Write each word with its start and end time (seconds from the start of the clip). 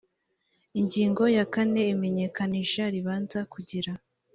ingingo 0.79 1.23
ya 1.35 1.45
kane 1.53 1.81
imenyekanisha 1.93 2.83
ribanza 2.93 3.39
kugira 3.53 3.91